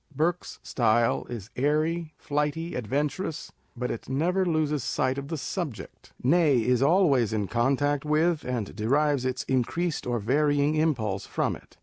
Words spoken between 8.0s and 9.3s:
with, and derives